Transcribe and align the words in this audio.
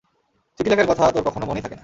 চিঠি 0.59 0.69
লেখার 0.69 0.87
কথা 0.87 1.03
তোর 1.11 1.23
কখনো 1.23 1.45
মনেই 1.45 1.61
থাকে 1.61 1.69
না। 1.69 1.79